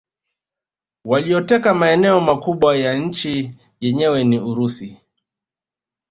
Walioteka 1.05 1.73
maeneo 1.73 2.19
makubwa 2.19 2.75
ya 2.77 2.95
nchi 2.95 3.55
yenyewe 3.81 4.19
ya 4.33 4.43
Urusi 4.43 4.97